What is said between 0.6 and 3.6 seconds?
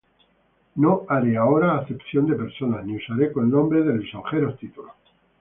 No haré ahora acepción de personas, Ni usaré con